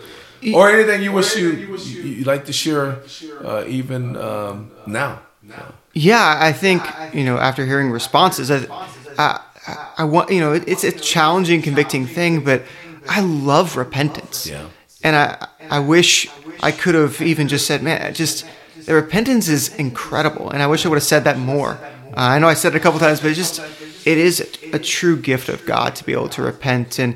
Or 0.54 0.70
anything 0.70 1.02
you 1.02 1.12
wish 1.12 1.36
you 1.36 1.50
you 1.50 2.24
like 2.24 2.46
to 2.46 2.52
share, 2.52 3.02
uh, 3.44 3.64
even 3.66 4.16
um, 4.16 4.70
now. 4.86 5.20
Yeah, 5.92 6.38
I 6.40 6.52
think 6.52 6.82
you 7.12 7.24
know 7.24 7.36
after 7.36 7.66
hearing 7.66 7.90
responses, 7.90 8.50
I, 8.50 8.66
I, 9.18 9.40
I 9.98 10.04
want 10.04 10.30
you 10.30 10.40
know 10.40 10.54
it, 10.54 10.64
it's 10.66 10.82
a 10.82 10.92
challenging, 10.92 11.60
convicting 11.60 12.06
thing, 12.06 12.42
but 12.42 12.62
I 13.06 13.20
love 13.20 13.76
repentance. 13.76 14.46
Yeah. 14.46 14.68
And 15.02 15.14
I 15.14 15.46
I 15.68 15.80
wish 15.80 16.30
I 16.62 16.72
could 16.72 16.94
have 16.94 17.20
even 17.20 17.46
just 17.48 17.66
said, 17.66 17.82
man, 17.82 18.14
just 18.14 18.46
the 18.90 18.96
repentance 18.96 19.46
is 19.46 19.72
incredible, 19.76 20.50
and 20.50 20.60
I 20.60 20.66
wish 20.66 20.84
I 20.84 20.88
would 20.88 20.96
have 20.96 21.04
said 21.04 21.22
that 21.22 21.38
more. 21.38 21.78
Uh, 21.80 22.34
I 22.34 22.40
know 22.40 22.48
I 22.48 22.54
said 22.54 22.74
it 22.74 22.76
a 22.78 22.80
couple 22.80 22.98
times, 22.98 23.20
but 23.20 23.30
it 23.30 23.34
just 23.34 23.60
it 24.04 24.18
is 24.18 24.40
a, 24.40 24.74
a 24.74 24.78
true 24.80 25.16
gift 25.16 25.48
of 25.48 25.64
God 25.64 25.94
to 25.94 26.04
be 26.04 26.12
able 26.12 26.28
to 26.30 26.42
repent 26.42 26.98
and 26.98 27.14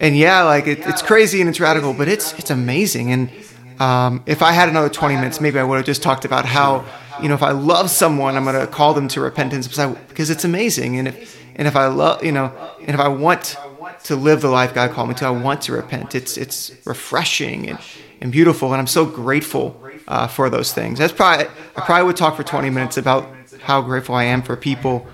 and 0.00 0.18
yeah, 0.18 0.42
like 0.42 0.66
it, 0.66 0.80
it's 0.80 1.02
crazy 1.02 1.40
and 1.40 1.48
it's 1.48 1.60
radical, 1.60 1.94
but 1.94 2.08
it's 2.08 2.36
it's 2.36 2.50
amazing. 2.50 3.12
And 3.12 3.30
um, 3.78 4.24
if 4.26 4.42
I 4.42 4.50
had 4.50 4.68
another 4.68 4.88
20 4.88 5.14
minutes, 5.14 5.40
maybe 5.40 5.60
I 5.60 5.62
would 5.62 5.76
have 5.76 5.86
just 5.86 6.02
talked 6.02 6.24
about 6.24 6.46
how 6.46 6.84
you 7.22 7.28
know 7.28 7.34
if 7.34 7.44
I 7.44 7.52
love 7.52 7.90
someone, 7.90 8.34
I'm 8.36 8.42
going 8.42 8.58
to 8.58 8.66
call 8.66 8.92
them 8.92 9.06
to 9.06 9.20
repentance 9.20 9.68
because, 9.68 9.78
I, 9.78 9.92
because 10.08 10.30
it's 10.30 10.44
amazing. 10.44 10.98
And 10.98 11.06
if 11.06 11.40
and 11.54 11.68
if 11.68 11.76
I 11.76 11.86
love 11.86 12.24
you 12.24 12.32
know 12.32 12.52
and 12.80 12.90
if 12.90 12.98
I 12.98 13.06
want 13.06 13.56
to 14.02 14.16
live 14.16 14.40
the 14.40 14.50
life 14.50 14.74
God 14.74 14.90
called 14.90 15.10
me 15.10 15.14
to, 15.14 15.26
I 15.26 15.30
want 15.30 15.62
to 15.62 15.74
repent. 15.74 16.16
It's 16.16 16.36
it's 16.36 16.72
refreshing 16.84 17.70
and, 17.70 17.78
and 18.20 18.32
beautiful, 18.32 18.72
and 18.72 18.80
I'm 18.80 18.88
so 18.88 19.06
grateful 19.06 19.80
uh, 20.08 20.26
for 20.26 20.50
those 20.50 20.72
things. 20.72 20.98
That's 20.98 21.12
probably 21.12 21.46
I 21.76 21.80
probably 21.80 22.06
would 22.06 22.16
talk 22.16 22.36
for 22.36 22.42
20 22.42 22.70
minutes 22.70 22.96
about 22.96 23.28
how 23.60 23.80
grateful 23.80 24.14
I 24.14 24.24
am 24.24 24.42
for 24.42 24.56
people 24.56 25.06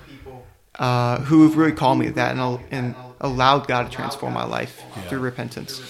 uh, 0.78 1.20
who 1.20 1.44
have 1.44 1.56
really 1.56 1.72
called 1.72 1.98
me 1.98 2.06
to 2.06 2.12
that 2.12 2.36
and, 2.36 2.60
and 2.70 2.94
allowed 3.20 3.68
God 3.68 3.84
to 3.84 3.90
transform 3.90 4.32
my 4.32 4.44
life 4.44 4.82
yeah. 4.96 5.02
through 5.02 5.20
repentance. 5.20 5.80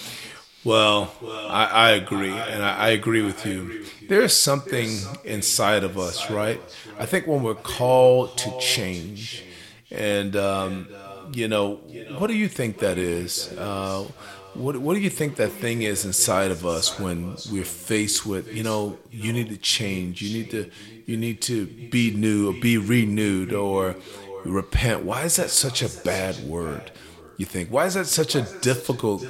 Well, 0.63 1.11
I, 1.23 1.65
I 1.65 1.89
agree, 1.91 2.29
and 2.29 2.63
I, 2.63 2.75
I, 2.77 2.89
agree 2.89 3.23
with 3.23 3.47
you. 3.47 3.83
There 4.07 4.21
is 4.21 4.35
something 4.35 4.89
inside 5.23 5.83
of 5.83 5.97
us, 5.97 6.29
right? 6.29 6.61
I 6.99 7.07
think 7.07 7.25
when 7.25 7.41
we're 7.41 7.55
called 7.55 8.37
to 8.37 8.59
change, 8.59 9.43
and 9.89 10.35
um, 10.35 10.87
you 11.33 11.47
know, 11.47 11.77
what 12.17 12.27
do 12.27 12.35
you 12.35 12.47
think 12.47 12.77
that 12.77 12.99
is? 12.99 13.51
Uh, 13.57 14.05
what 14.53 14.77
What 14.77 14.95
do 14.95 14.99
you 14.99 15.09
think 15.09 15.37
that 15.37 15.49
thing 15.49 15.81
is 15.81 16.05
inside 16.05 16.51
of 16.51 16.65
us 16.65 16.99
when 16.99 17.35
we're 17.51 17.63
faced 17.63 18.25
with, 18.25 18.53
you 18.53 18.63
know, 18.63 18.97
you 19.11 19.31
need 19.31 19.49
to 19.49 19.57
change, 19.57 20.21
you 20.21 20.37
need 20.37 20.51
to, 20.51 20.69
you 21.05 21.17
need 21.17 21.41
to 21.43 21.65
be 21.65 22.11
new 22.11 22.49
or 22.49 22.53
be 22.53 22.77
renewed 22.77 23.53
or 23.53 23.95
repent? 24.43 25.03
Why 25.03 25.23
is 25.23 25.37
that 25.37 25.49
such 25.49 25.81
a 25.81 25.89
bad 26.03 26.37
word? 26.43 26.91
You 27.37 27.45
think? 27.45 27.69
Why 27.69 27.85
is 27.85 27.93
that 27.93 28.07
such 28.07 28.35
a 28.35 28.41
difficult 28.61 29.25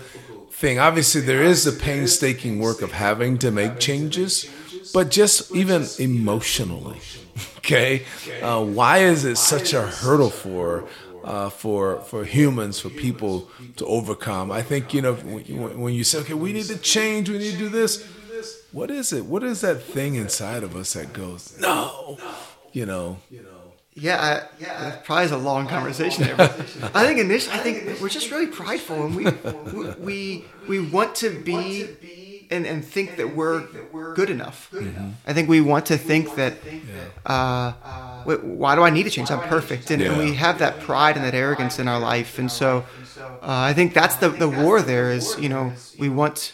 thing? 0.51 0.79
Obviously, 0.79 1.21
there 1.21 1.43
is 1.43 1.63
the 1.63 1.71
painstaking 1.71 2.59
work 2.59 2.81
of 2.81 2.91
having 2.91 3.37
to 3.39 3.51
make 3.51 3.79
changes, 3.79 4.49
but 4.93 5.11
just 5.11 5.55
even 5.55 5.87
emotionally, 5.99 6.99
okay? 7.57 8.05
Uh, 8.41 8.63
why 8.63 8.99
is 8.99 9.23
it 9.23 9.37
such 9.37 9.73
a 9.73 9.81
hurdle 9.81 10.29
for? 10.29 10.87
Uh, 11.23 11.49
for 11.49 12.01
for 12.01 12.25
humans, 12.25 12.79
for 12.79 12.89
people 12.89 13.47
to 13.75 13.85
overcome. 13.85 14.51
I 14.51 14.63
think 14.63 14.91
you 14.93 15.01
know 15.03 15.13
when, 15.13 15.79
when 15.79 15.93
you 15.93 16.03
say, 16.03 16.19
"Okay, 16.19 16.33
we 16.33 16.51
need 16.51 16.65
to 16.65 16.77
change, 16.77 17.29
we 17.29 17.37
need 17.37 17.51
to 17.51 17.57
do 17.57 17.69
this." 17.69 18.03
What 18.71 18.89
is 18.89 19.13
it? 19.13 19.25
What 19.25 19.43
is 19.43 19.61
that 19.61 19.83
thing 19.83 20.15
inside 20.15 20.63
of 20.63 20.75
us 20.75 20.93
that 20.93 21.13
goes, 21.13 21.57
"No," 21.59 22.17
you 22.71 22.85
know? 22.85 23.17
Yeah, 23.93 24.21
I, 24.21 24.63
yeah, 24.63 24.95
probably 25.03 25.25
is 25.25 25.31
a 25.31 25.37
long 25.37 25.67
conversation 25.67 26.23
there. 26.23 26.39
I 26.39 27.05
think 27.05 27.19
initially, 27.19 27.55
I 27.55 27.59
think 27.59 27.99
we're 28.01 28.09
just 28.09 28.31
really 28.31 28.47
prideful, 28.47 29.05
and 29.05 29.15
we 29.15 29.25
we 29.99 30.45
we 30.67 30.79
want 30.79 31.13
to 31.15 31.29
be 31.29 31.87
and, 32.51 32.67
and 32.67 32.83
think 32.83 33.15
that 33.17 33.35
we're 33.35 33.61
good 34.13 34.29
enough. 34.29 34.69
Mm-hmm. 34.71 35.09
I 35.25 35.33
think 35.33 35.49
we 35.49 35.61
want 35.61 35.85
to 35.87 35.97
think 35.97 36.35
that. 36.35 36.57
Uh, 37.25 37.73
why 38.23 38.75
do 38.75 38.83
I 38.83 38.89
need 38.89 39.03
to 39.03 39.09
change? 39.09 39.31
I'm 39.31 39.39
perfect, 39.47 39.89
and, 39.89 40.01
yeah. 40.01 40.11
and, 40.11 40.17
we 40.19 40.35
have 40.35 40.59
that 40.59 40.79
pride 40.81 41.15
and 41.15 41.25
that 41.25 41.33
arrogance 41.33 41.79
in 41.79 41.87
our 41.87 41.99
life, 41.99 42.37
and 42.37 42.51
so 42.51 42.85
uh, 43.41 43.69
I 43.69 43.73
think 43.73 43.93
that's 43.93 44.17
the 44.17 44.29
the 44.29 44.49
war. 44.49 44.81
There 44.81 45.11
is, 45.11 45.37
you 45.39 45.49
know, 45.49 45.73
we 45.97 46.09
want 46.09 46.53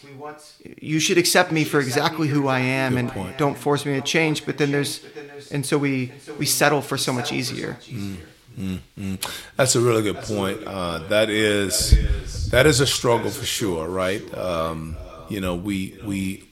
you 0.80 0.98
should 1.00 1.18
accept 1.18 1.52
me 1.52 1.64
for 1.64 1.80
exactly 1.80 2.28
who 2.28 2.48
I 2.48 2.60
am, 2.60 2.96
and 2.96 3.12
don't 3.36 3.56
force 3.56 3.84
me 3.84 3.94
to 3.94 4.00
change. 4.00 4.46
But 4.46 4.58
then 4.58 4.72
there's 4.72 5.04
and 5.50 5.64
so 5.66 5.78
we 5.78 6.12
we 6.38 6.46
settle 6.46 6.80
for 6.80 6.96
so 6.96 7.12
much 7.12 7.32
easier. 7.32 7.76
Mm, 7.86 8.16
mm, 8.58 8.78
mm. 8.98 9.40
That's 9.56 9.76
a 9.76 9.80
really 9.80 10.02
good 10.02 10.22
point. 10.22 10.64
Uh, 10.66 10.98
that 11.08 11.28
is 11.28 12.50
that 12.50 12.66
is 12.66 12.80
a 12.80 12.86
struggle 12.86 13.30
for 13.30 13.44
sure, 13.44 13.86
right? 13.86 14.22
Um, 14.34 14.96
you 15.28 15.40
know, 15.40 15.54
we 15.54 15.98
we 16.04 16.48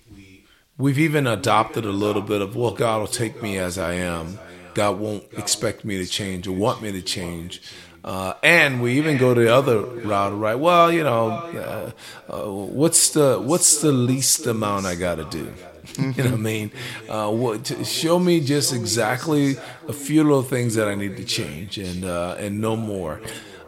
we've 0.78 0.98
even 0.98 1.26
adopted 1.26 1.84
a 1.84 1.90
little 1.90 2.22
bit 2.22 2.40
of 2.40 2.56
well, 2.56 2.72
God 2.72 3.00
will 3.00 3.06
take 3.06 3.42
me 3.42 3.58
as 3.58 3.78
I 3.78 3.94
am. 3.94 4.38
God 4.74 4.98
won't 4.98 5.24
expect 5.32 5.84
me 5.84 5.96
to 5.98 6.06
change 6.06 6.46
or 6.46 6.52
want 6.52 6.82
me 6.82 6.92
to 6.92 7.02
change. 7.02 7.62
Uh, 8.04 8.34
and 8.44 8.80
we 8.80 8.98
even 8.98 9.16
go 9.16 9.34
the 9.34 9.52
other 9.52 9.80
route, 9.80 10.38
right? 10.38 10.54
Well, 10.54 10.92
you 10.92 11.02
know, 11.02 11.30
uh, 11.30 11.90
uh, 12.32 12.48
what's 12.52 13.10
the 13.10 13.40
what's 13.40 13.80
the 13.80 13.90
least 13.90 14.46
amount 14.46 14.86
I 14.86 14.94
got 14.94 15.16
to 15.16 15.24
do? 15.24 15.52
you 15.98 16.22
know 16.22 16.30
what 16.30 16.32
I 16.32 16.36
mean? 16.36 16.70
Uh, 17.08 17.30
what, 17.30 17.86
show 17.86 18.18
me 18.18 18.40
just 18.40 18.72
exactly 18.72 19.56
a 19.88 19.92
few 19.92 20.22
little 20.22 20.42
things 20.42 20.74
that 20.76 20.86
I 20.86 20.94
need 20.94 21.16
to 21.16 21.24
change 21.24 21.78
and 21.78 22.04
uh, 22.04 22.36
and 22.38 22.60
no 22.60 22.76
more. 22.76 23.20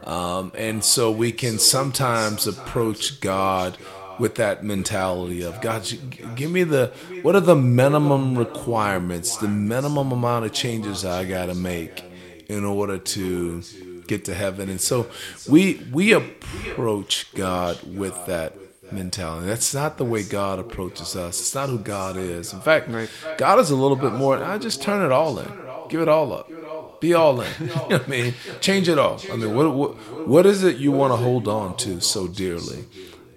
Um, 0.05 0.53
and 0.55 0.85
so 0.85 1.11
we 1.11 1.33
can 1.33 1.59
sometimes 1.59 2.47
approach 2.47 3.21
God 3.21 3.77
with 4.19 4.35
that 4.37 4.65
mentality 4.65 5.43
of 5.43 5.61
God, 5.61 5.91
give 6.35 6.51
me 6.51 6.65
the 6.65 6.93
what 7.23 7.35
are 7.35 7.41
the 7.41 7.57
minimum 7.57 8.37
requirements, 8.37 9.37
the 9.37 9.49
minimum 9.49 10.13
amount 10.13 10.45
of 10.45 10.53
changes 10.53 11.05
I 11.05 11.25
got 11.25 11.47
to 11.47 11.55
make 11.55 12.03
in 12.49 12.65
order 12.65 12.99
to 12.99 13.63
get 14.07 14.25
to 14.25 14.35
heaven. 14.35 14.69
And 14.69 14.81
so 14.81 15.07
we 15.49 15.87
we 15.93 16.13
approach 16.13 17.33
God 17.35 17.79
with 17.97 18.27
that 18.27 18.55
mentality. 18.93 19.47
That's 19.47 19.75
not 19.75 19.99
the 19.99 20.05
way 20.05 20.23
God 20.23 20.59
approaches 20.59 21.15
us. 21.15 21.41
It's 21.41 21.55
not 21.55 21.69
who 21.69 21.79
God 21.79 22.17
is. 22.17 22.53
In 22.53 22.61
fact. 22.61 22.91
God 23.37 23.59
is 23.59 23.71
a 23.71 23.77
little 23.77 23.97
bit 23.97 24.13
more. 24.13 24.43
I 24.43 24.59
just 24.59 24.83
turn 24.83 25.05
it 25.05 25.13
all 25.13 25.39
in, 25.39 25.51
give 25.91 26.01
it 26.01 26.09
all 26.09 26.33
up, 26.33 27.01
be 27.01 27.15
all 27.15 27.41
in. 27.41 27.51
you 27.61 27.67
know 27.67 27.75
what 27.75 28.05
I 28.05 28.07
mean, 28.07 28.35
change 28.61 28.89
it 28.89 28.99
all. 28.99 29.21
I 29.31 29.37
mean, 29.37 29.55
what 29.55 29.73
what, 29.75 30.27
what 30.27 30.47
is 30.47 30.65
it 30.65 30.79
you 30.79 30.91
want 30.91 31.13
to 31.13 31.17
hold 31.17 31.47
on 31.47 31.77
to 31.79 32.01
so 32.01 32.27
dearly? 32.27 32.85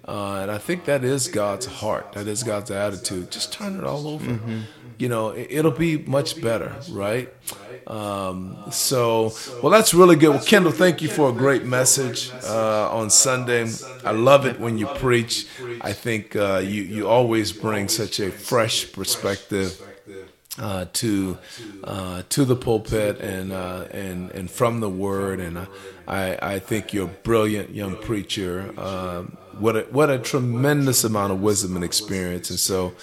Uh, 0.06 0.40
and 0.42 0.50
I 0.50 0.58
think 0.58 0.84
that 0.86 1.04
is 1.04 1.28
God's 1.28 1.66
heart. 1.66 2.12
That 2.12 2.26
is 2.26 2.42
God's 2.42 2.70
attitude. 2.70 3.30
Just 3.30 3.52
turn 3.52 3.76
it 3.76 3.84
all 3.84 4.08
over. 4.08 4.32
Mm-hmm. 4.32 4.60
You 4.98 5.08
know, 5.08 5.30
it, 5.30 5.64
will 5.64 5.70
be 5.70 5.98
much 5.98 6.40
better, 6.40 6.76
right? 6.90 7.32
Um, 7.86 8.56
so, 8.70 9.32
well, 9.62 9.70
that's 9.70 9.94
really 9.94 10.16
good. 10.16 10.30
Well, 10.30 10.44
Kendall, 10.44 10.72
thank 10.72 11.02
you 11.02 11.08
for 11.08 11.30
a 11.30 11.32
great 11.32 11.64
message 11.64 12.30
uh, 12.44 12.88
on 12.90 13.10
Sunday. 13.10 13.68
I 14.04 14.12
love 14.12 14.46
it 14.46 14.60
when 14.60 14.78
you 14.78 14.86
preach. 14.86 15.46
I 15.80 15.92
think 15.92 16.36
uh, 16.36 16.62
you 16.64 16.82
you 16.82 17.08
always 17.08 17.52
bring 17.52 17.88
such 17.88 18.20
a 18.20 18.30
fresh 18.30 18.92
perspective. 18.92 19.80
Uh, 20.58 20.84
to 20.92 21.38
uh, 21.82 22.22
to 22.28 22.44
the 22.44 22.54
pulpit 22.54 23.18
and 23.20 23.52
uh, 23.52 23.86
and 23.90 24.30
and 24.32 24.50
from 24.50 24.80
the 24.80 24.88
word, 24.88 25.40
and 25.40 25.66
I 26.06 26.38
I 26.42 26.58
think 26.58 26.92
you're 26.92 27.06
a 27.06 27.22
brilliant 27.24 27.70
young 27.70 27.96
preacher. 27.96 28.70
Um, 28.78 29.38
what 29.58 29.76
a, 29.76 29.80
what 29.90 30.10
a 30.10 30.18
tremendous 30.18 31.04
amount 31.04 31.32
of 31.32 31.40
wisdom 31.40 31.76
and 31.76 31.84
experience, 31.84 32.50
and 32.50 32.58
so 32.58 32.94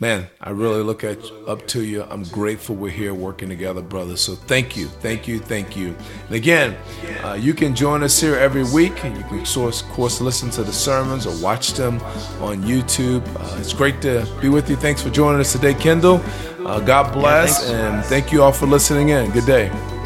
man, 0.00 0.26
I 0.40 0.50
really 0.50 0.82
look 0.82 1.04
at 1.04 1.18
up 1.46 1.66
to 1.68 1.84
you. 1.84 2.02
I'm 2.04 2.24
grateful 2.24 2.74
we're 2.74 2.90
here 2.90 3.12
working 3.12 3.50
together, 3.50 3.82
brother. 3.82 4.16
So 4.16 4.34
thank 4.34 4.76
you, 4.76 4.86
thank 4.86 5.28
you, 5.28 5.38
thank 5.38 5.76
you. 5.76 5.94
And 6.26 6.34
again, 6.34 6.76
uh, 7.22 7.34
you 7.34 7.52
can 7.52 7.74
join 7.74 8.02
us 8.02 8.18
here 8.18 8.36
every 8.36 8.64
week, 8.64 9.04
and 9.04 9.16
you 9.16 9.22
can, 9.24 9.40
of 9.40 9.82
course, 9.90 10.20
listen 10.20 10.50
to 10.50 10.62
the 10.64 10.72
sermons 10.72 11.26
or 11.26 11.42
watch 11.42 11.74
them 11.74 12.00
on 12.40 12.62
YouTube. 12.62 13.22
Uh, 13.38 13.58
it's 13.60 13.74
great 13.74 14.00
to 14.02 14.26
be 14.40 14.48
with 14.48 14.70
you. 14.70 14.76
Thanks 14.76 15.02
for 15.02 15.10
joining 15.10 15.40
us 15.40 15.52
today, 15.52 15.74
Kendall. 15.74 16.22
Uh, 16.64 16.80
God 16.80 17.12
bless, 17.12 17.68
yeah, 17.68 17.96
and 17.96 18.04
thank 18.06 18.32
you 18.32 18.42
all 18.42 18.52
for 18.52 18.66
listening 18.66 19.10
in. 19.10 19.30
Good 19.30 19.46
day. 19.46 19.99